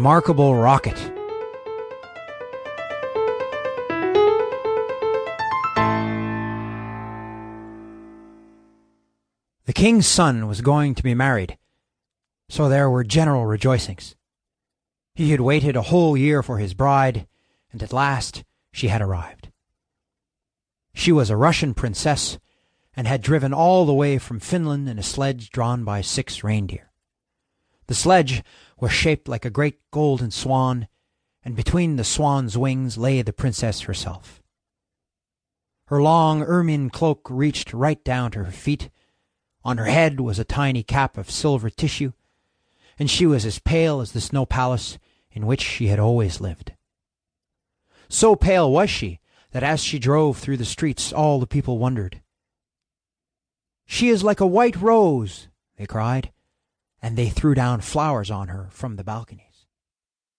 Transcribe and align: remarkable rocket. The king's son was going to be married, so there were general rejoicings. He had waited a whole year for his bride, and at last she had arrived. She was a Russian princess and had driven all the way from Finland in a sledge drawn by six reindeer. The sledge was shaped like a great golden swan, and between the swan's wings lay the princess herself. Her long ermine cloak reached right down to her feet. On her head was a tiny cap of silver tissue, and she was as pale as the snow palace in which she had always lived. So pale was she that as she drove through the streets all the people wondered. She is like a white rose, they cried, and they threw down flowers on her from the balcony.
remarkable 0.00 0.54
rocket. 0.54 0.96
The 9.66 9.74
king's 9.74 10.06
son 10.06 10.48
was 10.48 10.62
going 10.62 10.94
to 10.94 11.02
be 11.02 11.12
married, 11.12 11.58
so 12.48 12.66
there 12.66 12.88
were 12.88 13.04
general 13.04 13.44
rejoicings. 13.44 14.16
He 15.14 15.32
had 15.32 15.42
waited 15.42 15.76
a 15.76 15.82
whole 15.82 16.16
year 16.16 16.42
for 16.42 16.56
his 16.56 16.72
bride, 16.72 17.26
and 17.70 17.82
at 17.82 17.92
last 17.92 18.42
she 18.72 18.88
had 18.88 19.02
arrived. 19.02 19.50
She 20.94 21.12
was 21.12 21.28
a 21.28 21.36
Russian 21.36 21.74
princess 21.74 22.38
and 22.96 23.06
had 23.06 23.20
driven 23.20 23.52
all 23.52 23.84
the 23.84 23.92
way 23.92 24.16
from 24.16 24.40
Finland 24.40 24.88
in 24.88 24.98
a 24.98 25.02
sledge 25.02 25.50
drawn 25.50 25.84
by 25.84 26.00
six 26.00 26.42
reindeer. 26.42 26.89
The 27.90 27.96
sledge 27.96 28.44
was 28.78 28.92
shaped 28.92 29.26
like 29.26 29.44
a 29.44 29.50
great 29.50 29.80
golden 29.90 30.30
swan, 30.30 30.86
and 31.44 31.56
between 31.56 31.96
the 31.96 32.04
swan's 32.04 32.56
wings 32.56 32.96
lay 32.96 33.20
the 33.20 33.32
princess 33.32 33.80
herself. 33.80 34.40
Her 35.86 36.00
long 36.00 36.40
ermine 36.40 36.90
cloak 36.90 37.26
reached 37.28 37.74
right 37.74 38.02
down 38.04 38.30
to 38.30 38.44
her 38.44 38.52
feet. 38.52 38.90
On 39.64 39.76
her 39.76 39.86
head 39.86 40.20
was 40.20 40.38
a 40.38 40.44
tiny 40.44 40.84
cap 40.84 41.18
of 41.18 41.32
silver 41.32 41.68
tissue, 41.68 42.12
and 42.96 43.10
she 43.10 43.26
was 43.26 43.44
as 43.44 43.58
pale 43.58 44.00
as 44.00 44.12
the 44.12 44.20
snow 44.20 44.46
palace 44.46 44.96
in 45.32 45.44
which 45.44 45.60
she 45.60 45.88
had 45.88 45.98
always 45.98 46.40
lived. 46.40 46.74
So 48.08 48.36
pale 48.36 48.70
was 48.70 48.88
she 48.88 49.18
that 49.50 49.64
as 49.64 49.82
she 49.82 49.98
drove 49.98 50.38
through 50.38 50.58
the 50.58 50.64
streets 50.64 51.12
all 51.12 51.40
the 51.40 51.46
people 51.48 51.76
wondered. 51.76 52.22
She 53.84 54.10
is 54.10 54.22
like 54.22 54.38
a 54.38 54.46
white 54.46 54.80
rose, 54.80 55.48
they 55.76 55.86
cried, 55.86 56.30
and 57.02 57.16
they 57.16 57.28
threw 57.28 57.54
down 57.54 57.80
flowers 57.80 58.30
on 58.30 58.48
her 58.48 58.68
from 58.70 58.96
the 58.96 59.04
balcony. 59.04 59.49